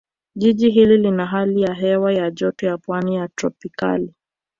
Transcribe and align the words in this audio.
Jiji 0.35 0.69
hili 0.69 0.97
lina 0.97 1.25
hali 1.25 1.61
ya 1.61 1.73
hewa 1.73 2.13
ya 2.13 2.31
Joto 2.31 2.65
ya 2.65 2.77
Pwani 2.77 3.15
ya 3.15 3.27
Tropicali 3.27 4.13